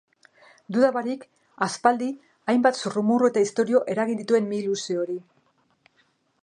Duda 0.75 0.87
barik, 0.95 1.25
aspaldi 1.65 2.07
hainbat 2.53 2.81
zurrumurru 2.83 3.31
eta 3.33 3.45
istorio 3.49 3.83
eragin 3.97 4.21
dituen 4.23 4.53
mihi 4.55 4.65
luze 4.71 4.97
hori. 5.05 5.19